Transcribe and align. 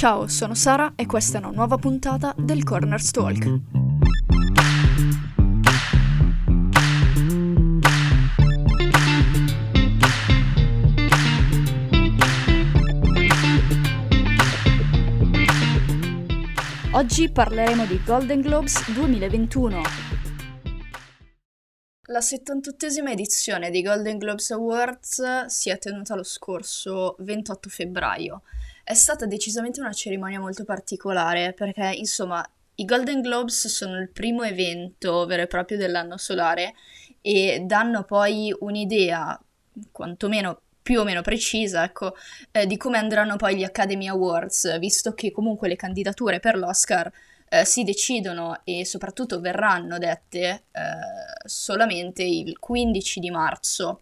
Ciao, 0.00 0.28
sono 0.28 0.54
Sara 0.54 0.94
e 0.96 1.04
questa 1.04 1.36
è 1.36 1.42
una 1.42 1.50
nuova 1.50 1.76
puntata 1.76 2.34
del 2.34 2.64
Corners 2.64 3.10
Talk. 3.10 3.60
Oggi 16.92 17.30
parleremo 17.30 17.84
di 17.84 18.02
Golden 18.02 18.40
Globes 18.40 18.90
2021. 18.90 19.82
La 22.06 22.20
78esima 22.20 23.10
edizione 23.10 23.70
dei 23.70 23.82
Golden 23.82 24.16
Globes 24.16 24.50
Awards 24.52 25.44
si 25.48 25.68
è 25.68 25.76
tenuta 25.76 26.14
lo 26.14 26.24
scorso 26.24 27.16
28 27.18 27.68
febbraio. 27.68 28.42
È 28.82 28.94
stata 28.94 29.26
decisamente 29.26 29.80
una 29.80 29.92
cerimonia 29.92 30.40
molto 30.40 30.64
particolare 30.64 31.52
perché, 31.52 31.92
insomma, 31.94 32.44
i 32.76 32.84
Golden 32.84 33.20
Globes 33.20 33.68
sono 33.68 33.98
il 33.98 34.08
primo 34.08 34.42
evento 34.42 35.26
vero 35.26 35.42
e 35.42 35.46
proprio 35.46 35.76
dell'anno 35.76 36.16
solare 36.16 36.74
e 37.20 37.62
danno 37.64 38.04
poi 38.04 38.54
un'idea, 38.58 39.38
quantomeno 39.92 40.62
più 40.82 41.00
o 41.00 41.04
meno 41.04 41.20
precisa, 41.22 41.84
ecco, 41.84 42.14
eh, 42.50 42.66
di 42.66 42.76
come 42.76 42.98
andranno 42.98 43.36
poi 43.36 43.56
gli 43.56 43.64
Academy 43.64 44.08
Awards, 44.08 44.78
visto 44.78 45.12
che 45.12 45.30
comunque 45.30 45.68
le 45.68 45.76
candidature 45.76 46.40
per 46.40 46.56
l'Oscar 46.56 47.12
eh, 47.48 47.64
si 47.64 47.84
decidono 47.84 48.60
e 48.64 48.86
soprattutto 48.86 49.40
verranno 49.40 49.98
dette 49.98 50.64
eh, 50.72 51.44
solamente 51.44 52.22
il 52.22 52.58
15 52.58 53.20
di 53.20 53.30
marzo. 53.30 54.00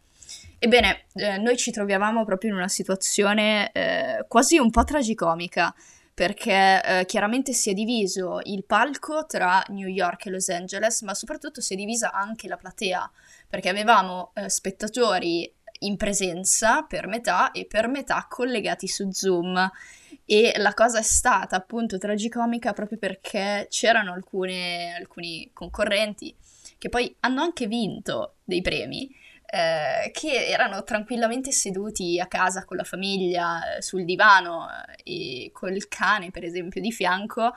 Ebbene, 0.61 1.05
eh, 1.15 1.39
noi 1.39 1.57
ci 1.57 1.71
trovavamo 1.71 2.25
proprio 2.25 2.51
in 2.51 2.57
una 2.57 2.69
situazione 2.69 3.71
eh, 3.73 4.25
quasi 4.27 4.59
un 4.59 4.71
po' 4.71 4.83
tragicomica, 4.83 5.73
perché 6.12 6.83
eh, 6.83 7.05
chiaramente 7.07 7.53
si 7.53 7.71
è 7.71 7.75
diviso 7.75 8.41
il 8.43 8.65
palco 8.65 9.25
tra 9.25 9.62
New 9.69 9.86
York 9.86 10.27
e 10.27 10.31
Los 10.31 10.48
Angeles, 10.48 11.03
ma 11.03 11.14
soprattutto 11.14 11.61
si 11.61 11.75
è 11.75 11.77
divisa 11.77 12.11
anche 12.11 12.48
la 12.48 12.56
platea, 12.56 13.09
perché 13.48 13.69
avevamo 13.69 14.33
eh, 14.34 14.48
spettatori 14.48 15.55
in 15.81 15.97
presenza 15.97 16.83
per 16.83 17.06
metà 17.06 17.53
e 17.53 17.67
per 17.67 17.86
metà 17.86 18.27
collegati 18.29 18.89
su 18.89 19.09
Zoom. 19.12 19.70
E 20.25 20.55
la 20.56 20.75
cosa 20.75 20.98
è 20.98 21.03
stata 21.03 21.55
appunto 21.55 21.98
tragicomica 21.98 22.73
proprio 22.73 22.98
perché 22.98 23.69
c'erano 23.70 24.12
alcune, 24.12 24.97
alcuni 24.98 25.48
concorrenti 25.53 26.34
che 26.79 26.89
poi 26.89 27.14
hanno 27.20 27.42
anche 27.42 27.67
vinto 27.67 28.34
dei 28.45 28.61
premi, 28.61 29.09
eh, 29.51 30.11
che 30.11 30.47
erano 30.47 30.85
tranquillamente 30.85 31.53
seduti 31.53 32.21
a 32.21 32.27
casa 32.27 32.65
con 32.67 32.77
la 32.77 32.85
famiglia, 32.85 33.77
eh, 33.77 33.83
sul 33.83 34.05
divano 34.05 34.67
eh, 35.05 35.45
e 35.47 35.51
col 35.53 35.89
cane, 35.89 36.31
per 36.31 36.45
esempio, 36.45 36.83
di 36.83 36.93
fianco, 36.93 37.55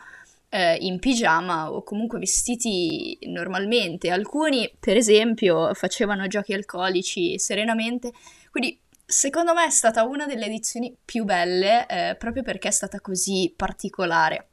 eh, 0.50 0.76
in 0.76 1.00
pigiama 1.00 1.72
o 1.72 1.84
comunque 1.84 2.18
vestiti 2.20 3.18
normalmente. 3.24 4.10
Alcuni, 4.10 4.74
per 4.80 4.96
esempio, 4.96 5.74
facevano 5.74 6.28
giochi 6.28 6.54
alcolici 6.54 7.38
serenamente. 7.38 8.12
Quindi, 8.52 8.80
secondo 9.06 9.54
me, 9.54 9.66
è 9.66 9.70
stata 9.70 10.04
una 10.04 10.26
delle 10.26 10.46
edizioni 10.46 10.96
più 11.04 11.26
belle 11.26 11.86
eh, 11.88 12.16
proprio 12.16 12.44
perché 12.44 12.70
è 12.70 12.72
stata 12.72 13.02
così 13.02 13.54
particolare. 13.56 14.51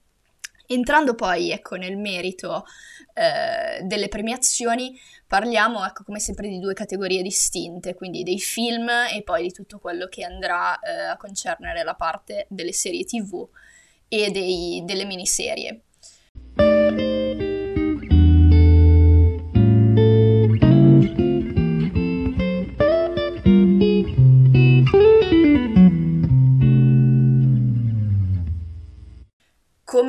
Entrando 0.70 1.14
poi, 1.14 1.50
ecco, 1.50 1.76
nel 1.76 1.96
merito 1.96 2.66
eh, 3.14 3.82
delle 3.84 4.08
premiazioni, 4.08 5.00
parliamo, 5.26 5.82
ecco, 5.84 6.04
come 6.04 6.20
sempre 6.20 6.48
di 6.48 6.58
due 6.58 6.74
categorie 6.74 7.22
distinte, 7.22 7.94
quindi 7.94 8.22
dei 8.22 8.38
film 8.38 8.86
e 8.88 9.22
poi 9.22 9.44
di 9.44 9.52
tutto 9.52 9.78
quello 9.78 10.08
che 10.08 10.24
andrà 10.24 10.78
eh, 10.80 10.90
a 10.90 11.16
concernere 11.16 11.82
la 11.84 11.94
parte 11.94 12.46
delle 12.50 12.72
serie 12.74 13.04
tv 13.04 13.48
e 14.08 14.30
dei, 14.30 14.82
delle 14.84 15.06
miniserie. 15.06 15.84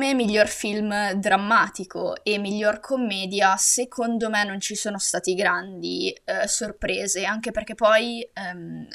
Come 0.00 0.14
miglior 0.14 0.48
film 0.48 1.12
drammatico 1.12 2.24
e 2.24 2.38
miglior 2.38 2.80
commedia, 2.80 3.54
secondo 3.58 4.30
me 4.30 4.44
non 4.44 4.58
ci 4.58 4.74
sono 4.74 4.96
stati 4.98 5.34
grandi 5.34 6.10
eh, 6.24 6.48
sorprese, 6.48 7.26
anche 7.26 7.50
perché 7.50 7.74
poi 7.74 8.26
ehm, 8.32 8.88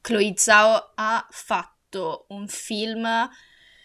Chloe 0.00 0.32
Zhao 0.34 0.90
ha 0.96 1.24
fatto 1.30 2.24
un 2.30 2.48
film 2.48 3.06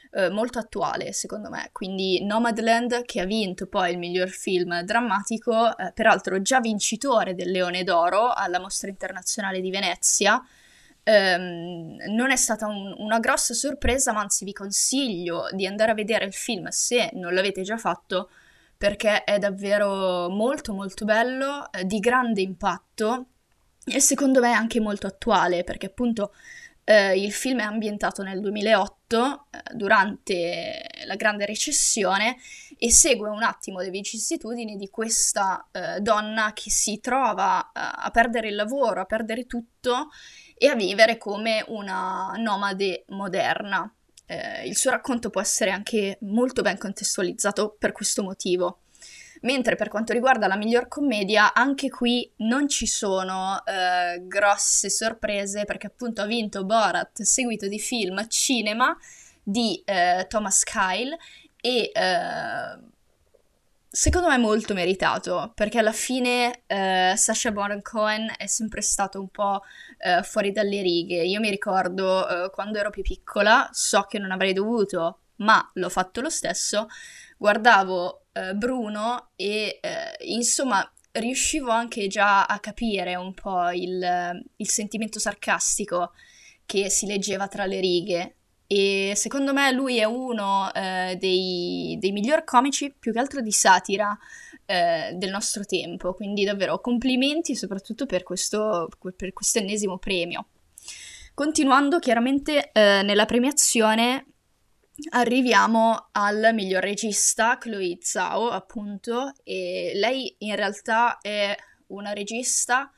eh, 0.10 0.30
molto 0.32 0.58
attuale, 0.58 1.14
secondo 1.14 1.52
me. 1.52 1.70
Quindi 1.72 2.26
Nomadland, 2.26 3.06
che 3.06 3.22
ha 3.22 3.26
vinto 3.26 3.68
poi 3.68 3.92
il 3.92 4.00
miglior 4.00 4.30
film 4.30 4.82
drammatico, 4.82 5.78
eh, 5.78 5.92
peraltro 5.94 6.42
già 6.42 6.60
vincitore 6.62 7.36
del 7.36 7.52
Leone 7.52 7.84
d'Oro 7.84 8.34
alla 8.34 8.60
Mostra 8.60 8.90
Internazionale 8.90 9.62
di 9.62 9.70
Venezia. 9.70 10.44
Um, 11.08 11.98
non 12.16 12.32
è 12.32 12.36
stata 12.36 12.66
un, 12.66 12.96
una 12.98 13.20
grossa 13.20 13.54
sorpresa, 13.54 14.12
ma 14.12 14.22
anzi 14.22 14.44
vi 14.44 14.54
consiglio 14.54 15.50
di 15.52 15.68
andare 15.68 15.92
a 15.92 15.94
vedere 15.94 16.26
il 16.26 16.34
film 16.34 16.68
se 16.70 17.12
non 17.14 17.34
l'avete 17.34 17.62
già 17.62 17.78
fatto, 17.78 18.30
perché 18.76 19.24
è 19.24 19.38
davvero 19.38 20.30
molto 20.30 20.74
molto 20.74 21.06
bello, 21.06 21.72
eh, 21.72 21.86
di 21.86 22.00
grande 22.00 22.42
impatto 22.42 23.26
e 23.86 24.00
secondo 24.00 24.40
me 24.40 24.52
anche 24.52 24.80
molto 24.80 25.06
attuale, 25.06 25.64
perché 25.64 25.86
appunto 25.86 26.34
eh, 26.86 27.20
il 27.20 27.34
film 27.34 27.60
è 27.60 27.64
ambientato 27.64 28.22
nel 28.22 28.40
2008, 28.40 29.48
eh, 29.50 29.74
durante 29.74 30.86
la 31.06 31.16
grande 31.16 31.46
recessione, 31.46 32.38
e 32.78 32.92
segue 32.92 33.28
un 33.28 33.42
attimo 33.42 33.80
le 33.80 33.90
vicissitudini 33.90 34.76
di 34.76 34.90
questa 34.90 35.68
eh, 35.72 36.00
donna 36.00 36.54
che 36.54 36.70
si 36.70 37.00
trova 37.00 37.60
eh, 37.66 37.70
a 37.74 38.10
perdere 38.12 38.50
il 38.50 38.56
lavoro, 38.56 39.02
a 39.02 39.06
perdere 39.06 39.48
tutto 39.48 40.10
e 40.56 40.68
a 40.68 40.76
vivere 40.76 41.18
come 41.18 41.64
una 41.68 42.34
nomade 42.38 43.06
moderna. 43.10 43.92
Eh, 44.28 44.68
il 44.68 44.78
suo 44.78 44.92
racconto 44.92 45.30
può 45.30 45.42
essere 45.42 45.72
anche 45.72 46.18
molto 46.22 46.62
ben 46.62 46.78
contestualizzato 46.78 47.76
per 47.78 47.92
questo 47.92 48.22
motivo. 48.22 48.82
Mentre 49.46 49.76
per 49.76 49.90
quanto 49.90 50.12
riguarda 50.12 50.48
la 50.48 50.56
miglior 50.56 50.88
commedia, 50.88 51.54
anche 51.54 51.90
qui 51.90 52.30
non 52.38 52.68
ci 52.68 52.88
sono 52.88 53.64
eh, 53.64 54.22
grosse 54.26 54.90
sorprese 54.90 55.66
perché 55.66 55.86
appunto 55.86 56.22
ha 56.22 56.26
vinto 56.26 56.66
Borat, 56.66 57.22
seguito 57.22 57.68
di 57.68 57.78
film 57.78 58.28
cinema 58.28 58.98
di 59.44 59.80
eh, 59.86 60.26
Thomas 60.28 60.64
Kyle 60.64 61.16
e 61.62 61.92
eh, 61.94 62.80
secondo 63.88 64.30
me 64.30 64.38
molto 64.40 64.74
meritato 64.74 65.52
perché 65.54 65.78
alla 65.78 65.92
fine 65.92 66.64
eh, 66.66 67.14
Sacha 67.16 67.52
Baron 67.52 67.84
Cohen 67.84 68.34
è 68.36 68.48
sempre 68.48 68.82
stato 68.82 69.20
un 69.20 69.30
po' 69.30 69.62
eh, 70.00 70.24
fuori 70.24 70.52
dalle 70.52 70.82
righe. 70.82 71.22
Io 71.22 71.40
mi 71.40 71.52
ricordo 71.52 72.28
eh, 72.28 72.50
quando 72.50 72.80
ero 72.80 72.90
più 72.90 73.04
piccola, 73.04 73.70
so 73.72 74.02
che 74.10 74.18
non 74.18 74.32
avrei 74.32 74.54
dovuto, 74.54 75.20
ma 75.38 75.70
l'ho 75.76 75.90
fatto 75.90 76.22
lo 76.22 76.32
stesso 76.32 76.88
guardavo 77.38 78.25
eh, 78.36 78.54
Bruno 78.54 79.30
e 79.36 79.80
eh, 79.82 80.18
insomma 80.26 80.88
riuscivo 81.14 81.72
anche 81.72 82.08
già 82.08 82.46
a 82.46 82.60
capire 82.60 83.16
un 83.16 83.34
po' 83.34 83.70
il, 83.72 84.46
il 84.58 84.70
sentimento 84.70 85.20
sarcastico 85.20 86.12
che 86.66 86.90
si 86.90 87.06
leggeva 87.06 87.48
tra 87.48 87.66
le 87.66 87.80
righe 87.80 88.36
e 88.68 89.14
secondo 89.16 89.54
me 89.54 89.72
lui 89.72 90.00
è 90.00 90.04
uno 90.04 90.74
eh, 90.74 91.16
dei, 91.20 91.98
dei 92.00 92.12
migliori 92.12 92.44
comici, 92.44 92.94
più 92.98 93.14
che 93.14 93.20
altro 93.20 93.42
di 93.42 93.52
satira, 93.52 94.18
eh, 94.66 95.12
del 95.14 95.30
nostro 95.30 95.64
tempo. 95.66 96.14
Quindi 96.14 96.44
davvero 96.44 96.80
complimenti 96.82 97.56
soprattutto 97.56 98.06
per 98.06 98.24
questo, 98.24 98.90
per 99.16 99.34
questo 99.34 99.60
ennesimo 99.60 99.98
premio. 99.98 100.48
Continuando 101.36 102.00
chiaramente 102.00 102.72
eh, 102.72 103.02
nella 103.04 103.26
premiazione 103.26 104.26
arriviamo 105.10 106.10
al 106.12 106.52
miglior 106.54 106.84
regista, 106.84 107.58
Chloe 107.58 107.98
Zhao, 108.02 108.50
appunto, 108.50 109.34
e 109.44 109.92
lei 109.96 110.36
in 110.40 110.56
realtà 110.56 111.18
è 111.20 111.56
una 111.88 112.14
regista 112.14 112.92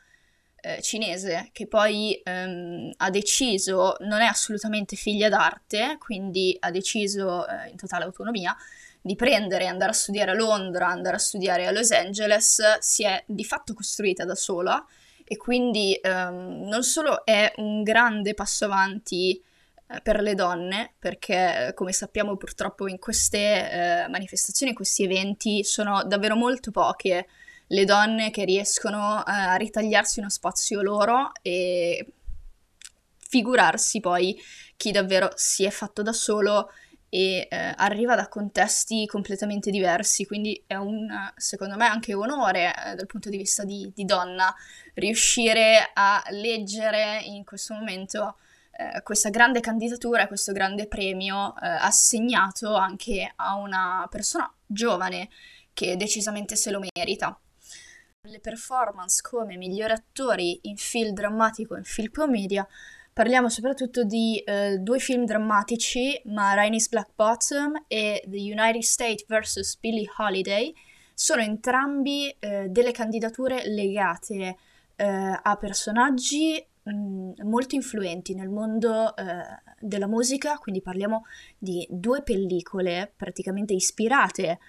eh, 0.60 0.81
cinese 0.81 1.50
che 1.51 1.68
poi 1.68 2.19
ehm, 2.24 2.92
ha 2.98 3.10
deciso, 3.10 3.95
non 4.01 4.21
è 4.21 4.25
assolutamente 4.25 4.95
figlia 4.95 5.30
d'arte, 5.30 5.98
quindi 6.00 6.56
ha 6.60 6.71
deciso 6.71 7.48
eh, 7.48 7.69
in 7.69 7.77
totale 7.77 8.04
autonomia 8.06 8.56
di 9.01 9.16
prendere 9.16 9.68
andare 9.68 9.92
a 9.92 9.94
studiare 9.94 10.31
a 10.31 10.33
Londra, 10.33 10.88
andare 10.88 11.16
a 11.16 11.19
studiare 11.19 11.68
a 11.68 11.71
Los 11.71 11.92
Angeles, 11.92 12.80
si 12.80 13.04
è 13.04 13.24
di 13.25 13.45
fatto 13.45 13.74
costruita 13.74 14.25
da 14.25 14.36
sola 14.36 14.86
e 15.24 15.38
quindi 15.38 15.98
ehm, 16.01 16.68
non 16.68 16.83
solo 16.83 17.25
è 17.25 17.54
un 17.57 17.83
grande 17.83 18.33
passo 18.33 18.66
avanti 18.66 19.42
per 20.04 20.22
le 20.22 20.36
donne, 20.36 20.94
perché 21.00 21.72
come 21.74 21.94
sappiamo 21.94 22.36
purtroppo 22.36 22.88
in 22.88 23.00
queste 23.00 23.38
eh, 23.38 24.07
manifestazioni, 24.10 24.72
in 24.72 24.78
questi 24.78 25.04
eventi, 25.04 25.63
sono 25.63 26.04
davvero 26.04 26.36
molto 26.36 26.72
poche 26.72 27.28
le 27.68 27.86
donne 27.86 28.30
che 28.31 28.45
riescono 28.45 29.19
eh, 29.19 29.31
a 29.31 29.56
ritagliarsi 29.56 30.19
uno 30.19 30.30
spazio 30.30 30.81
loro 30.81 31.31
e 31.42 32.13
figurarsi 33.30 34.00
poi 34.00 34.39
chi 34.78 34.92
davvero 34.92 35.31
si 35.36 35.66
è 35.66 35.69
fatto 35.69 36.01
da 36.01 36.13
solo 36.13 36.69
e 37.10 37.48
eh, 37.50 37.74
arriva 37.78 38.16
da 38.16 38.28
contesti 38.28 39.06
completamente 39.06 39.72
diversi, 39.72 40.25
quindi 40.25 40.62
è 40.68 40.75
un, 40.75 41.07
secondo 41.38 41.78
me, 41.78 41.86
anche 41.86 42.13
onore 42.13 42.74
eh, 42.74 42.95
dal 42.95 43.06
punto 43.06 43.30
di 43.30 43.38
vista 43.38 43.63
di, 43.63 43.90
di, 43.95 44.04
donna 44.04 44.54
riuscire 44.95 45.92
a 45.94 46.22
leggere 46.31 47.22
in 47.24 47.45
questo 47.45 47.74
momento 47.74 48.38
eh, 48.77 49.01
questa 49.01 49.29
grande 49.29 49.59
candidatura, 49.59 50.27
questo 50.27 50.51
grande 50.51 50.88
premio 50.88 51.56
eh, 51.57 51.68
assegnato 51.68 52.75
anche 52.75 53.31
a 53.35 53.56
una 53.56 54.07
persona 54.09 54.51
giovane 54.65 55.29
che 55.74 55.95
decisamente 55.95 56.56
se 56.56 56.71
lo 56.71 56.79
merita. 56.95 57.39
Le 58.21 58.39
performance 58.39 59.21
come 59.21 59.57
migliori 59.57 59.94
attori 59.94 60.59
in 60.63 60.77
film 60.77 61.13
drammatico 61.13 61.75
e 61.75 61.79
in 61.79 61.83
film 61.83 62.12
commedia 62.12 62.68
Parliamo 63.18 63.50
soprattutto 63.50 64.03
di 64.03 64.38
eh, 64.45 64.77
due 64.77 65.00
film 65.00 65.25
drammatici, 65.25 66.21
Ma 66.25 66.53
Rainy's 66.53 66.88
Black 66.88 67.09
Bottom 67.15 67.85
e 67.88 68.23
The 68.27 68.38
United 68.38 68.83
States 68.83 69.25
vs. 69.25 69.77
Billie 69.80 70.06
Holiday. 70.18 70.71
Sono 71.15 71.41
entrambi 71.41 72.30
eh, 72.38 72.68
delle 72.69 72.91
candidature 72.91 73.68
legate 73.68 74.56
eh, 74.95 75.39
a 75.41 75.57
personaggi 75.59 76.63
mm, 76.89 77.31
molto 77.44 77.75
influenti 77.75 78.34
nel 78.34 78.50
mondo 78.50 79.16
eh, 79.16 79.24
della 79.80 80.07
musica, 80.07 80.57
quindi 80.57 80.81
parliamo 80.81 81.25
di 81.57 81.86
due 81.89 82.22
pellicole 82.22 83.12
praticamente 83.16 83.74
ispirate 83.74 84.60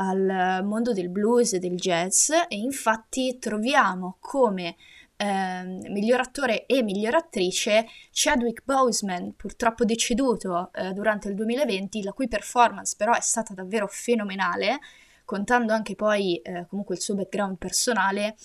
al 0.00 0.62
mondo 0.64 0.92
del 0.92 1.08
blues 1.08 1.54
e 1.54 1.58
del 1.58 1.74
jazz 1.74 2.30
e 2.30 2.56
infatti 2.56 3.38
troviamo 3.38 4.16
come 4.20 4.76
eh, 5.16 5.64
miglior 5.64 6.20
attore 6.20 6.64
e 6.66 6.82
miglior 6.82 7.16
attrice 7.16 7.86
Chadwick 8.12 8.62
Boseman, 8.64 9.34
purtroppo 9.34 9.84
deceduto 9.84 10.70
eh, 10.72 10.92
durante 10.92 11.28
il 11.28 11.34
2020, 11.34 12.02
la 12.04 12.12
cui 12.12 12.28
performance 12.28 12.94
però 12.96 13.12
è 13.12 13.20
stata 13.20 13.52
davvero 13.52 13.88
fenomenale, 13.88 14.78
contando 15.24 15.72
anche 15.72 15.96
poi 15.96 16.36
eh, 16.36 16.66
comunque 16.68 16.94
il 16.94 17.00
suo 17.00 17.16
background 17.16 17.58
personale 17.58 18.36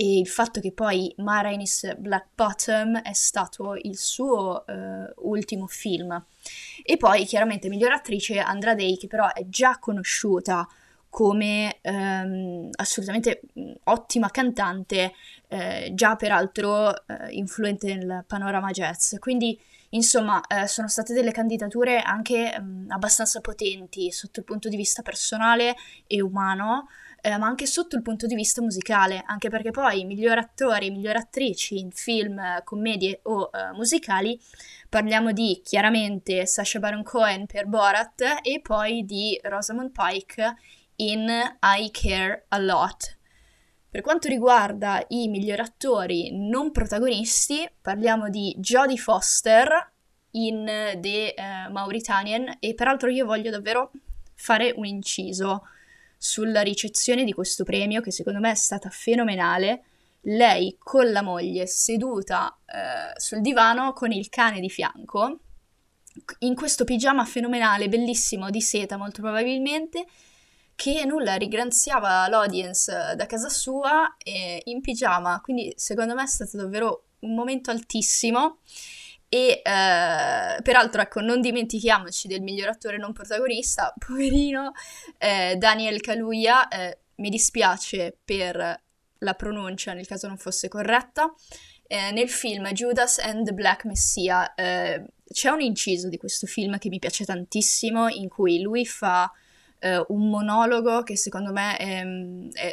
e 0.00 0.20
il 0.20 0.28
fatto 0.28 0.60
che 0.60 0.70
poi 0.70 1.12
Ma 1.16 1.40
Rainey's 1.40 1.96
Black 1.98 2.28
Bottom 2.36 3.02
è 3.02 3.12
stato 3.14 3.74
il 3.74 3.98
suo 3.98 4.62
uh, 4.64 5.28
ultimo 5.28 5.66
film. 5.66 6.24
E 6.84 6.96
poi 6.96 7.24
chiaramente 7.24 7.68
miglior 7.68 7.90
attrice 7.90 8.38
Andra 8.38 8.76
Day, 8.76 8.96
che 8.96 9.08
però 9.08 9.32
è 9.32 9.48
già 9.48 9.78
conosciuta 9.80 10.68
come 11.10 11.78
ehm, 11.80 12.68
assolutamente 12.76 13.40
ottima 13.84 14.30
cantante, 14.30 15.14
eh, 15.48 15.90
già 15.94 16.14
peraltro 16.14 16.94
eh, 16.94 17.30
influente 17.30 17.92
nel 17.96 18.24
panorama 18.24 18.70
jazz. 18.70 19.16
Quindi, 19.18 19.58
insomma, 19.90 20.40
eh, 20.46 20.68
sono 20.68 20.86
state 20.86 21.12
delle 21.12 21.32
candidature 21.32 21.98
anche 21.98 22.56
mh, 22.60 22.86
abbastanza 22.90 23.40
potenti 23.40 24.12
sotto 24.12 24.38
il 24.38 24.46
punto 24.46 24.68
di 24.68 24.76
vista 24.76 25.02
personale 25.02 25.74
e 26.06 26.22
umano, 26.22 26.86
eh, 27.20 27.36
ma 27.36 27.46
anche 27.46 27.66
sotto 27.66 27.96
il 27.96 28.02
punto 28.02 28.26
di 28.26 28.34
vista 28.34 28.62
musicale, 28.62 29.22
anche 29.26 29.48
perché 29.48 29.70
poi 29.70 30.04
miglior 30.04 30.38
attori, 30.38 30.90
miglior 30.90 31.16
attrici 31.16 31.78
in 31.78 31.90
film, 31.90 32.40
commedie 32.64 33.20
o 33.24 33.50
eh, 33.52 33.72
musicali 33.74 34.38
Parliamo 34.88 35.32
di 35.32 35.60
chiaramente 35.62 36.46
Sacha 36.46 36.78
Baron 36.78 37.02
Cohen 37.02 37.44
per 37.44 37.66
Borat 37.66 38.38
e 38.40 38.60
poi 38.62 39.04
di 39.04 39.38
Rosamund 39.42 39.90
Pike 39.90 40.56
in 40.96 41.28
I 41.28 41.90
Care 41.90 42.46
a 42.48 42.58
Lot. 42.58 43.18
Per 43.90 44.00
quanto 44.00 44.28
riguarda 44.28 45.04
i 45.08 45.28
migliori 45.28 45.60
attori 45.60 46.30
non 46.32 46.72
protagonisti, 46.72 47.68
parliamo 47.82 48.30
di 48.30 48.54
Jodie 48.56 48.96
Foster 48.96 49.90
in 50.30 50.64
The 51.00 51.34
uh, 51.36 51.70
Mauritanian 51.70 52.56
e 52.58 52.72
peraltro 52.72 53.10
io 53.10 53.26
voglio 53.26 53.50
davvero 53.50 53.90
fare 54.32 54.72
un 54.74 54.86
inciso 54.86 55.64
sulla 56.18 56.62
ricezione 56.62 57.24
di 57.24 57.32
questo 57.32 57.64
premio 57.64 58.00
che 58.00 58.10
secondo 58.10 58.40
me 58.40 58.50
è 58.50 58.56
stata 58.56 58.90
fenomenale. 58.90 59.84
Lei 60.22 60.76
con 60.78 61.10
la 61.10 61.22
moglie 61.22 61.66
seduta 61.66 62.58
uh, 62.66 63.18
sul 63.18 63.40
divano 63.40 63.92
con 63.92 64.10
il 64.10 64.28
cane 64.28 64.60
di 64.60 64.68
fianco, 64.68 65.38
in 66.40 66.54
questo 66.56 66.84
pigiama 66.84 67.24
fenomenale, 67.24 67.88
bellissimo, 67.88 68.50
di 68.50 68.60
seta 68.60 68.96
molto 68.96 69.22
probabilmente, 69.22 70.06
che 70.74 71.04
nulla, 71.04 71.36
ringraziava 71.36 72.28
l'audience 72.28 73.14
da 73.16 73.26
casa 73.26 73.48
sua 73.48 74.16
in 74.64 74.80
pigiama, 74.80 75.40
quindi 75.40 75.72
secondo 75.76 76.14
me 76.14 76.24
è 76.24 76.26
stato 76.26 76.56
davvero 76.56 77.04
un 77.20 77.34
momento 77.34 77.70
altissimo 77.70 78.58
e 79.28 79.60
eh, 79.62 79.62
peraltro 79.62 81.02
ecco 81.02 81.20
non 81.20 81.40
dimentichiamoci 81.40 82.28
del 82.28 82.40
miglior 82.40 82.68
attore 82.68 82.96
non 82.96 83.12
protagonista, 83.12 83.92
poverino 83.98 84.72
eh, 85.18 85.56
Daniel 85.56 86.00
Kaluuya, 86.00 86.68
eh, 86.68 86.98
mi 87.16 87.28
dispiace 87.28 88.16
per 88.24 88.82
la 89.18 89.34
pronuncia 89.34 89.92
nel 89.92 90.06
caso 90.06 90.28
non 90.28 90.38
fosse 90.38 90.68
corretta, 90.68 91.32
eh, 91.86 92.10
nel 92.12 92.28
film 92.28 92.70
Judas 92.72 93.18
and 93.18 93.46
the 93.46 93.52
Black 93.52 93.84
Messiah 93.84 94.54
eh, 94.54 95.04
c'è 95.30 95.50
un 95.50 95.60
inciso 95.60 96.08
di 96.08 96.16
questo 96.16 96.46
film 96.46 96.78
che 96.78 96.88
mi 96.88 96.98
piace 96.98 97.24
tantissimo 97.24 98.08
in 98.08 98.28
cui 98.28 98.60
lui 98.60 98.86
fa 98.86 99.30
eh, 99.78 100.04
un 100.08 100.28
monologo 100.28 101.02
che 101.02 101.16
secondo 101.16 101.52
me 101.52 101.76
è, 101.76 102.04
è, 102.52 102.72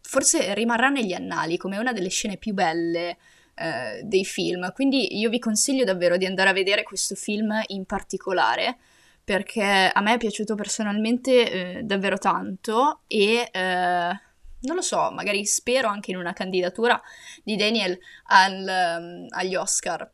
forse 0.00 0.54
rimarrà 0.54 0.88
negli 0.88 1.12
annali 1.12 1.56
come 1.56 1.78
una 1.78 1.92
delle 1.92 2.08
scene 2.08 2.36
più 2.36 2.54
belle 2.54 3.16
eh, 3.56 4.02
dei 4.04 4.24
film. 4.24 4.72
Quindi 4.72 5.18
io 5.18 5.30
vi 5.30 5.38
consiglio 5.38 5.84
davvero 5.84 6.16
di 6.16 6.26
andare 6.26 6.50
a 6.50 6.52
vedere 6.52 6.82
questo 6.82 7.14
film 7.14 7.52
in 7.68 7.84
particolare 7.84 8.76
perché 9.24 9.90
a 9.92 10.00
me 10.02 10.14
è 10.14 10.18
piaciuto 10.18 10.54
personalmente 10.54 11.50
eh, 11.78 11.82
davvero 11.82 12.16
tanto 12.16 13.00
e 13.08 13.48
eh, 13.50 14.20
non 14.60 14.76
lo 14.76 14.82
so, 14.82 15.10
magari 15.10 15.44
spero 15.46 15.88
anche 15.88 16.12
in 16.12 16.16
una 16.16 16.32
candidatura 16.32 17.00
di 17.42 17.56
Daniel 17.56 17.98
al, 18.26 18.98
um, 19.00 19.26
agli 19.30 19.56
Oscar. 19.56 20.08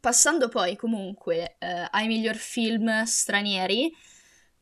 Passando 0.00 0.48
poi 0.48 0.76
comunque 0.76 1.56
eh, 1.58 1.86
ai 1.90 2.06
miglior 2.06 2.36
film 2.36 3.04
stranieri, 3.04 3.94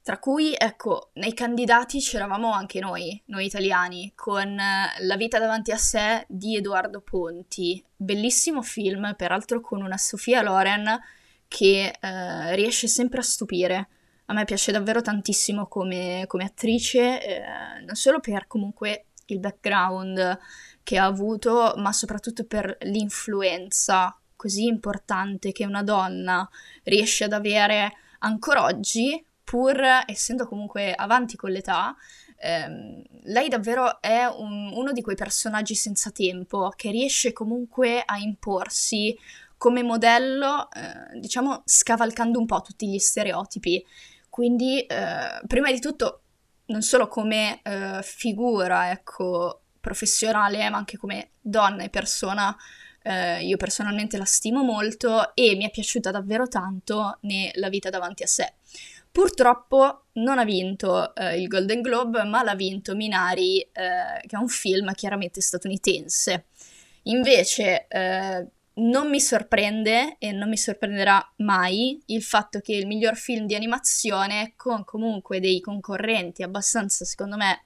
tra 0.08 0.16
cui, 0.16 0.54
ecco, 0.56 1.10
nei 1.16 1.34
candidati 1.34 1.98
c'eravamo 1.98 2.50
anche 2.50 2.80
noi, 2.80 3.20
noi 3.26 3.44
italiani, 3.44 4.10
con 4.14 4.58
eh, 4.58 4.86
La 5.00 5.16
vita 5.16 5.38
davanti 5.38 5.70
a 5.70 5.76
sé 5.76 6.24
di 6.28 6.56
Edoardo 6.56 7.02
Ponti. 7.02 7.84
Bellissimo 7.94 8.62
film, 8.62 9.12
peraltro 9.18 9.60
con 9.60 9.82
una 9.82 9.98
Sofia 9.98 10.40
Loren 10.40 10.98
che 11.46 11.92
eh, 12.00 12.54
riesce 12.54 12.88
sempre 12.88 13.18
a 13.18 13.22
stupire. 13.22 13.88
A 14.24 14.32
me 14.32 14.46
piace 14.46 14.72
davvero 14.72 15.02
tantissimo 15.02 15.66
come, 15.66 16.24
come 16.26 16.44
attrice, 16.44 17.22
eh, 17.22 17.42
non 17.84 17.94
solo 17.94 18.18
per 18.18 18.46
comunque 18.46 19.08
il 19.26 19.40
background 19.40 20.38
che 20.84 20.96
ha 20.96 21.04
avuto, 21.04 21.74
ma 21.76 21.92
soprattutto 21.92 22.46
per 22.46 22.78
l'influenza 22.80 24.18
così 24.34 24.68
importante 24.68 25.52
che 25.52 25.66
una 25.66 25.82
donna 25.82 26.48
riesce 26.84 27.24
ad 27.24 27.34
avere 27.34 27.92
ancora 28.20 28.62
oggi 28.62 29.22
pur 29.48 29.80
essendo 30.04 30.46
comunque 30.46 30.92
avanti 30.92 31.34
con 31.34 31.50
l'età, 31.50 31.96
ehm, 32.36 33.02
lei 33.22 33.48
davvero 33.48 33.98
è 34.02 34.26
un, 34.26 34.70
uno 34.74 34.92
di 34.92 35.00
quei 35.00 35.16
personaggi 35.16 35.74
senza 35.74 36.10
tempo 36.10 36.70
che 36.76 36.90
riesce 36.90 37.32
comunque 37.32 38.02
a 38.04 38.18
imporsi 38.18 39.16
come 39.56 39.82
modello, 39.82 40.70
eh, 40.70 41.18
diciamo, 41.18 41.62
scavalcando 41.64 42.38
un 42.38 42.44
po' 42.44 42.60
tutti 42.60 42.88
gli 42.90 42.98
stereotipi. 42.98 43.82
Quindi, 44.28 44.82
eh, 44.82 45.40
prima 45.46 45.72
di 45.72 45.80
tutto, 45.80 46.20
non 46.66 46.82
solo 46.82 47.08
come 47.08 47.60
eh, 47.62 48.00
figura, 48.02 48.90
ecco, 48.90 49.62
professionale, 49.80 50.68
ma 50.68 50.76
anche 50.76 50.98
come 50.98 51.30
donna 51.40 51.84
e 51.84 51.88
persona, 51.88 52.54
eh, 53.02 53.42
io 53.42 53.56
personalmente 53.56 54.18
la 54.18 54.26
stimo 54.26 54.62
molto 54.62 55.34
e 55.34 55.56
mi 55.56 55.64
è 55.64 55.70
piaciuta 55.70 56.10
davvero 56.10 56.46
tanto 56.48 57.16
nella 57.22 57.70
vita 57.70 57.88
davanti 57.88 58.22
a 58.24 58.26
sé. 58.26 58.52
Purtroppo 59.18 60.04
non 60.12 60.38
ha 60.38 60.44
vinto 60.44 61.12
eh, 61.16 61.40
il 61.40 61.48
Golden 61.48 61.80
Globe, 61.80 62.22
ma 62.22 62.44
l'ha 62.44 62.54
vinto 62.54 62.94
Minari, 62.94 63.60
eh, 63.60 64.20
che 64.24 64.36
è 64.36 64.38
un 64.38 64.46
film 64.46 64.94
chiaramente 64.94 65.40
statunitense. 65.40 66.44
Invece 67.02 67.88
eh, 67.88 68.46
non 68.74 69.10
mi 69.10 69.18
sorprende 69.18 70.18
e 70.20 70.30
non 70.30 70.48
mi 70.48 70.56
sorprenderà 70.56 71.32
mai 71.38 72.00
il 72.06 72.22
fatto 72.22 72.60
che 72.60 72.74
il 72.74 72.86
miglior 72.86 73.16
film 73.16 73.46
di 73.46 73.56
animazione, 73.56 74.52
con 74.54 74.84
comunque 74.84 75.40
dei 75.40 75.60
concorrenti 75.60 76.44
abbastanza, 76.44 77.04
secondo 77.04 77.34
me, 77.34 77.64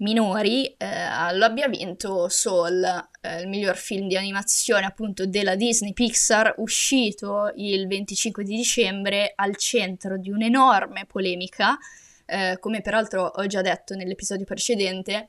minori 0.00 0.66
eh, 0.66 1.34
lo 1.34 1.46
abbia 1.46 1.68
vinto 1.68 2.28
Soul, 2.28 3.08
eh, 3.26 3.40
il 3.40 3.48
miglior 3.48 3.76
film 3.76 4.06
di 4.06 4.16
animazione 4.16 4.86
appunto 4.86 5.26
della 5.26 5.56
Disney 5.56 5.92
Pixar, 5.92 6.54
uscito 6.58 7.52
il 7.56 7.86
25 7.86 8.44
di 8.44 8.56
dicembre 8.56 9.32
al 9.34 9.56
centro 9.56 10.16
di 10.16 10.30
un'enorme 10.30 11.06
polemica, 11.06 11.76
eh, 12.24 12.56
come 12.60 12.80
peraltro 12.80 13.24
ho 13.24 13.46
già 13.46 13.62
detto 13.62 13.94
nell'episodio 13.94 14.44
precedente, 14.44 15.28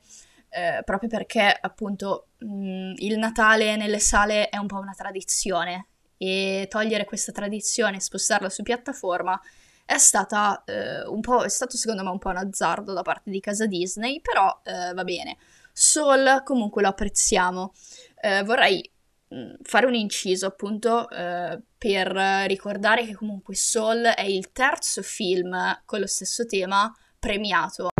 eh, 0.50 0.82
proprio 0.84 1.08
perché 1.08 1.56
appunto 1.60 2.28
mh, 2.38 2.94
il 2.96 3.18
Natale 3.18 3.76
nelle 3.76 3.98
sale 3.98 4.48
è 4.48 4.56
un 4.56 4.66
po' 4.66 4.78
una 4.78 4.94
tradizione 4.96 5.86
e 6.16 6.66
togliere 6.70 7.04
questa 7.04 7.32
tradizione 7.32 7.96
e 7.96 8.00
spostarla 8.00 8.48
su 8.48 8.62
piattaforma 8.62 9.40
è 9.84 9.96
stata 9.96 10.64
eh, 10.66 11.02
è 11.02 11.48
stato 11.48 11.76
secondo 11.78 12.02
me 12.02 12.10
un 12.10 12.18
po' 12.18 12.28
un 12.28 12.36
azzardo 12.36 12.92
da 12.92 13.00
parte 13.00 13.30
di 13.30 13.40
casa 13.40 13.64
Disney, 13.64 14.20
però 14.20 14.60
eh, 14.62 14.92
va 14.92 15.02
bene. 15.02 15.38
Soul 15.78 16.42
comunque 16.42 16.82
lo 16.82 16.88
apprezziamo. 16.88 17.72
Eh, 18.20 18.42
vorrei 18.42 18.90
mm, 19.32 19.54
fare 19.62 19.86
un 19.86 19.94
inciso 19.94 20.46
appunto 20.46 21.08
eh, 21.08 21.60
per 21.78 22.08
ricordare 22.48 23.04
che 23.04 23.14
comunque 23.14 23.54
Soul 23.54 24.02
è 24.02 24.24
il 24.24 24.50
terzo 24.50 25.02
film 25.02 25.80
con 25.84 26.00
lo 26.00 26.08
stesso 26.08 26.46
tema 26.46 26.92
premiato. 27.20 27.90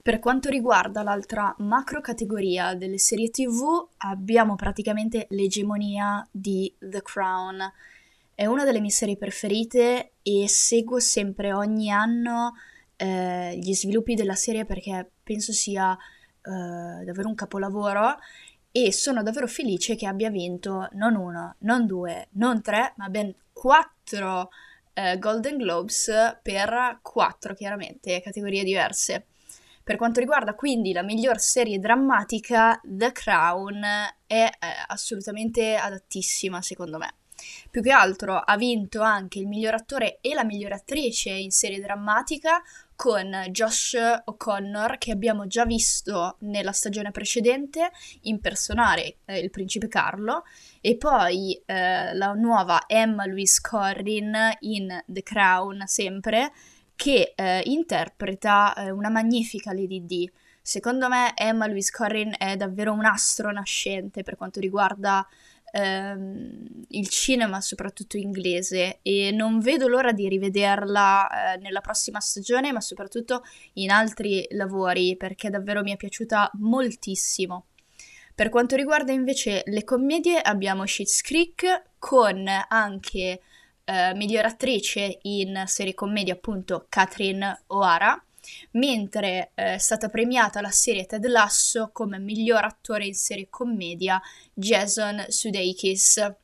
Per 0.00 0.18
quanto 0.20 0.50
riguarda 0.50 1.02
l'altra 1.02 1.52
macro 1.58 2.00
categoria 2.00 2.74
delle 2.74 2.98
serie 2.98 3.30
TV, 3.30 3.88
abbiamo 3.96 4.54
praticamente 4.54 5.26
l'egemonia 5.30 6.24
di 6.30 6.72
The 6.78 7.02
Crown. 7.02 7.72
È 8.36 8.46
una 8.46 8.64
delle 8.64 8.80
mie 8.80 8.90
serie 8.90 9.16
preferite 9.16 10.14
e 10.20 10.48
seguo 10.48 10.98
sempre 10.98 11.52
ogni 11.52 11.88
anno 11.90 12.54
eh, 12.96 13.56
gli 13.56 13.72
sviluppi 13.74 14.14
della 14.14 14.34
serie 14.34 14.64
perché 14.64 15.08
penso 15.22 15.52
sia 15.52 15.92
eh, 15.92 17.04
davvero 17.04 17.28
un 17.28 17.36
capolavoro 17.36 18.16
e 18.72 18.92
sono 18.92 19.22
davvero 19.22 19.46
felice 19.46 19.94
che 19.94 20.06
abbia 20.06 20.30
vinto 20.30 20.88
non 20.94 21.14
uno, 21.14 21.54
non 21.58 21.86
due, 21.86 22.26
non 22.32 22.60
tre, 22.60 22.94
ma 22.96 23.08
ben 23.08 23.32
quattro 23.52 24.50
eh, 24.94 25.16
Golden 25.20 25.56
Globes 25.56 26.38
per 26.42 26.98
quattro 27.02 27.54
chiaramente 27.54 28.20
categorie 28.20 28.64
diverse. 28.64 29.26
Per 29.84 29.94
quanto 29.96 30.18
riguarda 30.18 30.54
quindi 30.54 30.92
la 30.92 31.02
miglior 31.02 31.38
serie 31.38 31.78
drammatica, 31.78 32.80
The 32.82 33.12
Crown 33.12 33.80
è 34.26 34.44
eh, 34.44 34.66
assolutamente 34.88 35.76
adattissima 35.76 36.60
secondo 36.62 36.98
me. 36.98 37.14
Più 37.70 37.82
che 37.82 37.90
altro 37.90 38.38
ha 38.38 38.56
vinto 38.56 39.00
anche 39.02 39.38
il 39.38 39.46
miglior 39.46 39.74
attore 39.74 40.18
e 40.20 40.34
la 40.34 40.44
miglior 40.44 40.72
attrice 40.72 41.30
in 41.30 41.50
serie 41.50 41.80
drammatica 41.80 42.62
con 42.96 43.46
Josh 43.50 43.96
O'Connor 44.24 44.98
che 44.98 45.10
abbiamo 45.10 45.46
già 45.46 45.64
visto 45.64 46.36
nella 46.40 46.72
stagione 46.72 47.10
precedente 47.10 47.90
impersonare 48.22 49.16
eh, 49.24 49.38
il 49.40 49.50
principe 49.50 49.88
Carlo 49.88 50.44
e 50.80 50.96
poi 50.96 51.60
eh, 51.66 52.14
la 52.14 52.32
nuova 52.34 52.84
Emma 52.86 53.26
Louise 53.26 53.60
Corrin 53.60 54.36
in 54.60 55.02
The 55.06 55.22
Crown 55.22 55.82
sempre 55.86 56.52
che 56.94 57.32
eh, 57.34 57.62
interpreta 57.64 58.74
eh, 58.74 58.90
una 58.90 59.10
magnifica 59.10 59.72
Lady 59.72 60.04
D. 60.04 60.30
Secondo 60.62 61.08
me 61.08 61.32
Emma 61.36 61.66
Louise 61.66 61.90
Corrin 61.90 62.34
è 62.38 62.56
davvero 62.56 62.92
un 62.92 63.04
astro 63.04 63.50
nascente 63.50 64.22
per 64.22 64.36
quanto 64.36 64.60
riguarda 64.60 65.26
ehm, 65.74 66.84
il 66.88 67.08
cinema, 67.08 67.60
soprattutto 67.60 68.16
inglese, 68.16 69.00
e 69.02 69.32
non 69.32 69.58
vedo 69.58 69.88
l'ora 69.88 70.12
di 70.12 70.28
rivederla 70.28 71.54
eh, 71.54 71.58
nella 71.58 71.80
prossima 71.80 72.20
stagione, 72.20 72.70
ma 72.70 72.80
soprattutto 72.80 73.42
in 73.74 73.90
altri 73.90 74.46
lavori, 74.50 75.16
perché 75.16 75.50
davvero 75.50 75.82
mi 75.82 75.92
è 75.92 75.96
piaciuta 75.96 76.50
moltissimo. 76.54 77.66
Per 78.34 78.48
quanto 78.48 78.76
riguarda 78.76 79.12
invece 79.12 79.62
le 79.66 79.84
commedie, 79.84 80.40
abbiamo 80.40 80.86
Schitt's 80.86 81.20
Creek 81.20 81.82
con 81.98 82.48
anche 82.68 83.40
eh, 83.84 84.14
miglior 84.14 84.44
attrice 84.44 85.18
in 85.22 85.64
serie 85.66 85.94
commedia 85.94 86.34
appunto 86.34 86.86
Catherine 86.88 87.62
O'Hara, 87.68 88.20
mentre 88.72 89.52
eh, 89.54 89.74
è 89.74 89.78
stata 89.78 90.08
premiata 90.08 90.60
la 90.60 90.70
serie 90.70 91.06
Ted 91.06 91.26
Lasso 91.26 91.90
come 91.92 92.18
miglior 92.18 92.64
attore 92.64 93.06
in 93.06 93.14
serie 93.14 93.48
commedia 93.48 94.20
Jason 94.52 95.24
Sudeikis. 95.28 96.34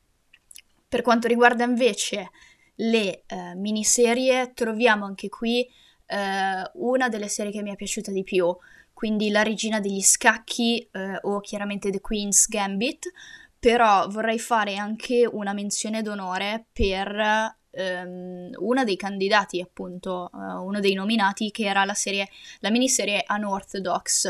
Per 0.87 1.01
quanto 1.01 1.27
riguarda 1.27 1.63
invece 1.63 2.31
le 2.75 3.23
eh, 3.25 3.55
miniserie, 3.55 4.53
troviamo 4.53 5.05
anche 5.05 5.29
qui 5.29 5.67
eh, 6.05 6.69
una 6.73 7.09
delle 7.09 7.27
serie 7.27 7.51
che 7.51 7.61
mi 7.61 7.71
è 7.71 7.75
piaciuta 7.75 8.11
di 8.11 8.23
più, 8.23 8.55
quindi 8.93 9.29
La 9.29 9.43
regina 9.43 9.79
degli 9.79 10.01
scacchi 10.01 10.87
eh, 10.91 11.19
o 11.21 11.39
chiaramente 11.39 11.89
The 11.89 12.01
Queen's 12.01 12.47
Gambit, 12.47 13.09
però 13.57 14.07
vorrei 14.09 14.39
fare 14.39 14.75
anche 14.75 15.27
una 15.31 15.53
menzione 15.53 16.01
d'onore 16.01 16.65
per 16.71 17.59
um, 17.71 18.49
uno 18.57 18.83
dei 18.83 18.95
candidati, 18.95 19.61
appunto, 19.61 20.29
uh, 20.31 20.63
uno 20.63 20.79
dei 20.79 20.93
nominati, 20.93 21.51
che 21.51 21.65
era 21.65 21.85
la, 21.85 21.93
serie, 21.93 22.27
la 22.59 22.69
miniserie 22.69 23.25
Unorthodox. 23.27 24.27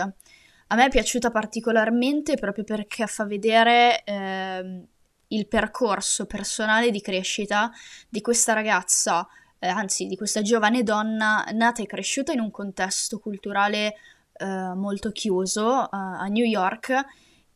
A 0.68 0.76
me 0.76 0.86
è 0.86 0.90
piaciuta 0.90 1.32
particolarmente 1.32 2.36
proprio 2.36 2.64
perché 2.64 3.06
fa 3.06 3.26
vedere 3.26 4.04
eh, 4.06 4.82
il 5.28 5.48
percorso 5.48 6.26
personale 6.26 6.92
di 6.92 7.02
crescita 7.02 7.70
di 8.08 8.22
questa 8.22 8.54
ragazza, 8.54 9.28
eh, 9.60 9.68
anzi 9.68 10.06
di 10.06 10.16
questa 10.16 10.42
giovane 10.42 10.84
donna 10.84 11.46
nata 11.52 11.82
e 11.82 11.86
cresciuta 11.86 12.32
in 12.32 12.40
un 12.40 12.52
contesto 12.52 13.20
culturale 13.20 13.96
eh, 14.34 14.46
molto 14.46 15.12
chiuso 15.12 15.84
eh, 15.84 15.88
a 15.92 16.26
New 16.28 16.46
York 16.46 17.06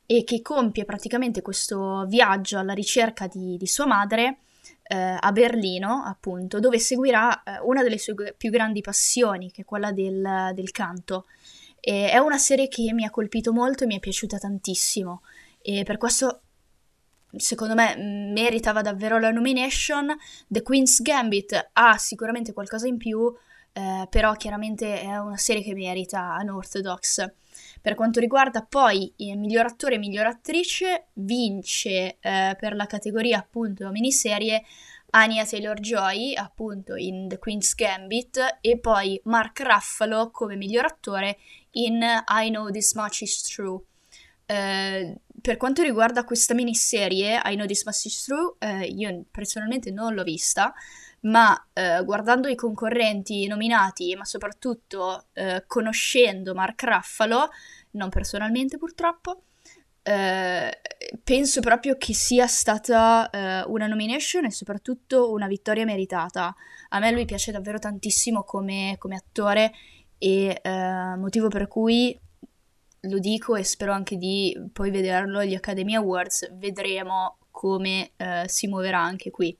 e 0.05 0.23
che 0.25 0.41
compie 0.41 0.83
praticamente 0.83 1.41
questo 1.41 2.05
viaggio 2.07 2.59
alla 2.59 2.73
ricerca 2.73 3.27
di, 3.27 3.55
di 3.57 3.67
sua 3.67 3.85
madre 3.85 4.39
eh, 4.87 5.17
a 5.19 5.31
Berlino, 5.31 6.03
appunto, 6.05 6.59
dove 6.59 6.79
seguirà 6.79 7.43
eh, 7.43 7.59
una 7.63 7.83
delle 7.83 7.97
sue 7.97 8.33
più 8.37 8.49
grandi 8.49 8.81
passioni, 8.81 9.51
che 9.51 9.61
è 9.61 9.65
quella 9.65 9.91
del, 9.91 10.51
del 10.53 10.71
canto. 10.71 11.25
E 11.79 12.09
è 12.09 12.17
una 12.17 12.37
serie 12.37 12.67
che 12.67 12.91
mi 12.93 13.05
ha 13.05 13.11
colpito 13.11 13.53
molto 13.53 13.83
e 13.83 13.87
mi 13.87 13.95
è 13.95 13.99
piaciuta 13.99 14.37
tantissimo 14.37 15.21
e 15.67 15.83
per 15.83 15.97
questo 15.97 16.41
secondo 17.37 17.73
me 17.73 17.95
meritava 17.95 18.83
davvero 18.83 19.17
la 19.17 19.31
nomination. 19.31 20.15
The 20.47 20.61
Queen's 20.61 21.01
Gambit 21.01 21.71
ha 21.73 21.97
sicuramente 21.97 22.53
qualcosa 22.53 22.87
in 22.87 22.97
più, 22.97 23.33
eh, 23.77 24.07
però 24.09 24.33
chiaramente 24.35 25.01
è 25.01 25.17
una 25.17 25.35
serie 25.35 25.61
che 25.61 25.73
merita 25.73 26.37
Unorthodox. 26.39 27.29
Per 27.81 27.93
quanto 27.93 28.21
riguarda 28.21 28.63
poi 28.63 29.11
il 29.17 29.37
miglior 29.37 29.65
attore 29.65 29.95
e 29.95 29.97
miglior 29.97 30.27
attrice, 30.27 31.07
vince 31.13 32.17
eh, 32.21 32.55
per 32.57 32.73
la 32.73 32.85
categoria 32.85 33.39
appunto 33.39 33.89
miniserie 33.91 34.63
Anya 35.11 35.45
Taylor-Joy 35.45 36.35
appunto 36.35 36.95
in 36.95 37.27
The 37.27 37.37
Queen's 37.37 37.75
Gambit 37.75 38.59
e 38.61 38.79
poi 38.79 39.19
Mark 39.25 39.59
Ruffalo 39.59 40.31
come 40.31 40.55
miglior 40.55 40.85
attore 40.85 41.37
in 41.71 42.01
I 42.01 42.49
Know 42.49 42.69
This 42.69 42.93
Much 42.93 43.21
Is 43.21 43.41
True. 43.41 43.81
Eh, 44.45 45.17
per 45.41 45.57
quanto 45.57 45.81
riguarda 45.81 46.23
questa 46.23 46.53
miniserie, 46.53 47.41
I 47.43 47.55
Know 47.55 47.65
This 47.65 47.83
Much 47.83 48.05
Is 48.05 48.23
True, 48.23 48.55
eh, 48.59 48.85
io 48.85 49.25
personalmente 49.29 49.91
non 49.91 50.13
l'ho 50.13 50.23
vista, 50.23 50.73
ma 51.25 51.69
eh, 51.73 52.03
guardando 52.03 52.47
i 52.47 52.55
concorrenti 52.55 53.47
nominati, 53.47 54.15
ma 54.15 54.25
soprattutto 54.25 55.25
eh, 55.33 55.63
conoscendo 55.67 56.53
Mark 56.53 56.83
Ruffalo, 56.83 57.49
non 57.91 58.09
personalmente 58.09 58.77
purtroppo, 58.77 59.41
eh, 60.03 60.81
penso 61.23 61.61
proprio 61.61 61.97
che 61.97 62.13
sia 62.13 62.45
stata 62.45 63.29
eh, 63.29 63.63
una 63.67 63.87
nomination 63.87 64.45
e 64.45 64.51
soprattutto 64.51 65.31
una 65.31 65.47
vittoria 65.47 65.83
meritata. 65.83 66.53
A 66.89 66.99
me 66.99 67.11
lui 67.11 67.25
piace 67.25 67.51
davvero 67.51 67.79
tantissimo 67.79 68.43
come, 68.43 68.95
come 68.99 69.15
attore 69.15 69.71
e 70.19 70.59
eh, 70.61 71.15
motivo 71.17 71.47
per 71.47 71.67
cui 71.67 72.17
lo 73.01 73.19
dico 73.19 73.55
e 73.55 73.63
spero 73.63 73.91
anche 73.91 74.17
di 74.17 74.55
poi 74.71 74.91
vederlo 74.91 75.39
agli 75.39 75.55
Academy 75.55 75.95
Awards, 75.95 76.53
vedremo 76.53 77.37
come 77.49 78.11
eh, 78.17 78.43
si 78.47 78.67
muoverà 78.67 78.99
anche 78.99 79.31
qui. 79.31 79.57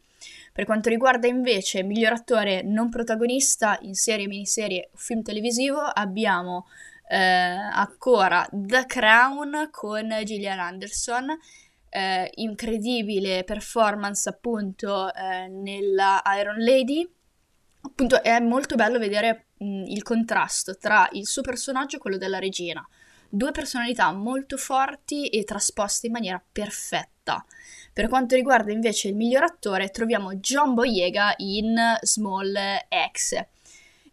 Per 0.55 0.63
quanto 0.63 0.87
riguarda 0.87 1.27
invece 1.27 1.83
miglior 1.83 2.13
attore 2.13 2.61
non 2.61 2.87
protagonista 2.87 3.77
in 3.81 3.93
serie, 3.93 4.25
miniserie 4.25 4.87
o 4.93 4.97
film 4.97 5.21
televisivo, 5.21 5.81
abbiamo 5.81 6.67
eh, 7.09 7.17
ancora 7.17 8.47
The 8.49 8.85
Crown 8.85 9.67
con 9.69 10.07
Gillian 10.23 10.59
Anderson. 10.59 11.37
Eh, 11.89 12.31
incredibile 12.35 13.43
performance 13.43 14.29
appunto 14.29 15.13
eh, 15.13 15.49
nella 15.49 16.21
Iron 16.39 16.63
Lady. 16.63 17.05
Appunto 17.81 18.23
è 18.23 18.39
molto 18.39 18.75
bello 18.75 18.97
vedere 18.97 19.47
mh, 19.57 19.83
il 19.87 20.03
contrasto 20.03 20.77
tra 20.77 21.09
il 21.11 21.27
suo 21.27 21.41
personaggio 21.41 21.97
e 21.97 21.99
quello 21.99 22.17
della 22.17 22.39
regina. 22.39 22.87
Due 23.35 23.51
personalità 23.51 24.13
molto 24.13 24.55
forti 24.55 25.27
e 25.27 25.43
trasposte 25.43 26.05
in 26.07 26.13
maniera 26.13 26.41
perfetta. 26.53 27.45
Per 27.91 28.07
quanto 28.07 28.33
riguarda 28.33 28.71
invece 28.71 29.09
il 29.09 29.15
miglior 29.17 29.43
attore, 29.43 29.89
troviamo 29.89 30.35
John 30.35 30.73
Boyega 30.73 31.33
in 31.39 31.75
Small 31.99 32.55
X. 33.11 33.45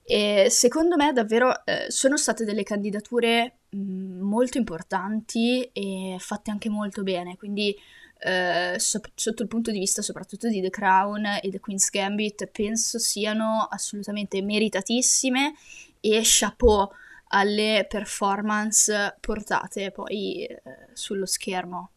E 0.03 0.49
secondo 0.51 0.97
me 0.97 1.13
davvero 1.13 1.65
eh, 1.65 1.87
sono 1.89 2.17
state 2.17 2.45
delle 2.45 2.65
candidature 2.65 3.59
mm, 3.77 4.21
molto 4.23 4.59
importanti 4.59 5.71
e 5.73 6.17
fatte 6.19 6.51
anche 6.51 6.69
molto 6.69 7.05
bene, 7.05 7.37
quindi 7.37 7.73
eh, 8.19 8.75
so- 8.79 9.01
sotto 9.15 9.43
il 9.43 9.49
punto 9.49 9.71
di 9.71 9.79
vista 9.79 10.03
soprattutto 10.03 10.49
di 10.49 10.61
The 10.61 10.71
Crown 10.71 11.39
e 11.41 11.49
The 11.49 11.61
Queen's 11.61 11.91
Gambit 11.91 12.47
penso 12.47 12.99
siano 12.99 13.69
assolutamente 13.71 14.43
meritatissime 14.43 15.55
e 16.01 16.21
chapeau 16.25 16.91
alle 17.35 17.87
performance 17.89 19.17
portate 19.21 19.91
poi 19.91 20.45
eh, 20.45 20.61
sullo 20.93 21.27
schermo. 21.27 21.91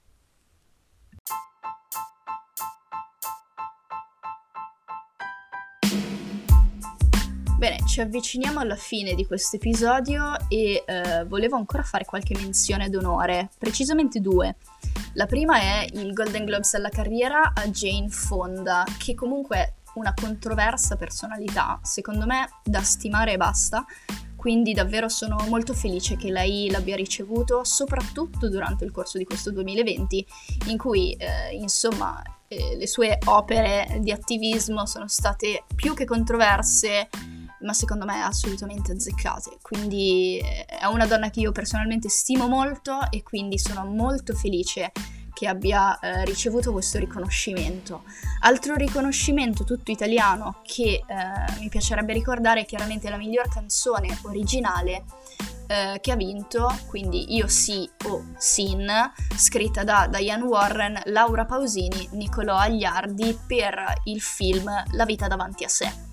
Bene, 7.57 7.77
ci 7.87 8.01
avviciniamo 8.01 8.59
alla 8.59 8.75
fine 8.75 9.15
di 9.15 9.25
questo 9.25 9.55
episodio 9.55 10.33
e 10.49 10.83
eh, 10.85 11.25
volevo 11.25 11.55
ancora 11.55 11.83
fare 11.83 12.05
qualche 12.05 12.35
menzione 12.37 12.89
d'onore, 12.89 13.49
precisamente 13.57 14.19
due. 14.19 14.57
La 15.13 15.25
prima 15.25 15.59
è 15.59 15.87
il 15.93 16.13
Golden 16.13 16.43
Globes 16.45 16.73
alla 16.75 16.89
carriera 16.89 17.53
a 17.55 17.67
Jane 17.69 18.09
Fonda, 18.09 18.83
che 18.99 19.15
comunque 19.15 19.57
è 19.57 19.73
una 19.95 20.13
controversa 20.13 20.97
personalità, 20.97 21.79
secondo 21.81 22.25
me 22.25 22.49
da 22.63 22.81
stimare 22.81 23.33
e 23.33 23.37
basta, 23.37 23.85
quindi 24.45 24.73
davvero 24.73 25.09
sono 25.09 25.43
molto 25.49 25.73
felice 25.73 26.17
che 26.17 26.29
lei 26.29 26.69
l'abbia 26.69 26.95
ricevuto, 26.95 27.63
soprattutto 27.63 28.47
durante 28.47 28.85
il 28.85 28.91
corso 28.91 29.17
di 29.17 29.23
questo 29.23 29.49
2020, 29.49 30.23
in 30.67 30.77
cui 30.77 31.13
eh, 31.13 31.55
insomma 31.55 32.21
eh, 32.47 32.75
le 32.77 32.85
sue 32.85 33.17
opere 33.25 33.97
di 34.01 34.11
attivismo 34.11 34.85
sono 34.85 35.07
state 35.07 35.63
più 35.73 35.95
che 35.95 36.05
controverse, 36.05 37.09
ma 37.61 37.73
secondo 37.73 38.05
me 38.05 38.21
assolutamente 38.21 38.91
azzeccate. 38.91 39.57
Quindi 39.63 40.37
eh, 40.37 40.65
è 40.65 40.85
una 40.85 41.07
donna 41.07 41.31
che 41.31 41.39
io 41.39 41.51
personalmente 41.51 42.07
stimo 42.07 42.47
molto 42.47 42.99
e 43.09 43.23
quindi 43.23 43.57
sono 43.57 43.83
molto 43.83 44.35
felice 44.35 44.91
che 45.35 45.47
abbia 45.47 45.99
eh, 45.99 46.23
ricevuto 46.23 46.71
questo 46.71 46.97
riconoscimento. 46.97 48.03
Altro 48.39 48.75
riconoscimento 48.75 49.65
tutto 49.65 49.91
italiano 49.91 50.61
che 50.63 51.03
eh, 51.05 51.59
mi 51.59 51.67
piacerebbe 51.67 52.13
ricordare 52.13 52.61
è 52.61 52.65
chiaramente 52.65 53.09
la 53.09 53.17
miglior 53.17 53.49
canzone 53.49 54.17
originale 54.23 55.03
eh, 55.67 55.99
che 55.99 56.11
ha 56.11 56.15
vinto, 56.15 56.73
quindi 56.87 57.35
Io 57.35 57.47
sì 57.47 57.89
o 58.05 58.23
Sin, 58.37 58.87
scritta 59.35 59.83
da 59.83 60.07
Diane 60.09 60.43
Warren, 60.43 61.01
Laura 61.05 61.45
Pausini, 61.45 62.07
Nicolò 62.11 62.55
Agliardi 62.55 63.37
per 63.45 64.01
il 64.05 64.21
film 64.21 64.71
La 64.91 65.05
vita 65.05 65.27
davanti 65.27 65.65
a 65.65 65.69
sé. 65.69 66.04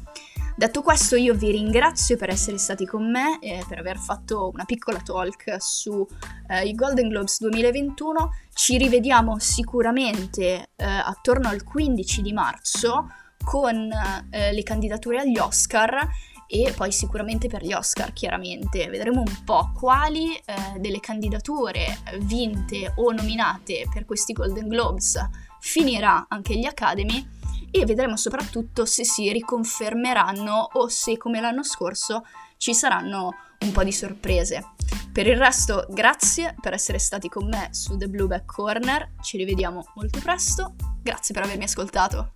Detto 0.54 0.82
questo, 0.82 1.16
io 1.16 1.32
vi 1.34 1.50
ringrazio 1.50 2.16
per 2.18 2.28
essere 2.28 2.58
stati 2.58 2.84
con 2.84 3.10
me 3.10 3.38
e 3.40 3.64
per 3.66 3.78
aver 3.78 3.96
fatto 3.98 4.50
una 4.52 4.64
piccola 4.64 4.98
talk 4.98 5.56
sui 5.58 6.04
eh, 6.48 6.70
Golden 6.74 7.08
Globes 7.08 7.40
2021. 7.40 8.30
Ci 8.52 8.76
rivediamo 8.76 9.38
sicuramente 9.38 10.70
eh, 10.76 10.84
attorno 10.84 11.48
al 11.48 11.64
15 11.64 12.20
di 12.20 12.32
marzo 12.34 13.08
con 13.42 13.90
eh, 14.30 14.52
le 14.52 14.62
candidature 14.62 15.20
agli 15.20 15.38
Oscar 15.38 16.06
e 16.46 16.72
poi 16.76 16.92
sicuramente 16.92 17.48
per 17.48 17.64
gli 17.64 17.72
Oscar 17.72 18.12
chiaramente. 18.12 18.88
Vedremo 18.88 19.20
un 19.20 19.44
po' 19.44 19.72
quali 19.74 20.36
eh, 20.36 20.78
delle 20.78 21.00
candidature 21.00 21.98
vinte 22.20 22.92
o 22.96 23.10
nominate 23.10 23.88
per 23.92 24.04
questi 24.04 24.34
Golden 24.34 24.68
Globes. 24.68 25.18
Finirà 25.60 26.26
anche 26.28 26.58
gli 26.58 26.66
Academy 26.66 27.40
e 27.72 27.84
vedremo 27.86 28.16
soprattutto 28.16 28.84
se 28.84 29.04
si 29.04 29.32
riconfermeranno 29.32 30.68
o 30.74 30.88
se 30.88 31.16
come 31.16 31.40
l'anno 31.40 31.64
scorso 31.64 32.22
ci 32.58 32.74
saranno 32.74 33.34
un 33.60 33.72
po' 33.72 33.82
di 33.82 33.92
sorprese. 33.92 34.74
Per 35.12 35.26
il 35.26 35.36
resto, 35.36 35.86
grazie 35.88 36.54
per 36.60 36.74
essere 36.74 36.98
stati 36.98 37.28
con 37.28 37.48
me 37.48 37.68
su 37.72 37.96
The 37.96 38.08
Blueback 38.08 38.44
Corner, 38.44 39.14
ci 39.22 39.36
rivediamo 39.36 39.84
molto 39.94 40.20
presto, 40.20 40.74
grazie 41.02 41.34
per 41.34 41.44
avermi 41.44 41.64
ascoltato. 41.64 42.34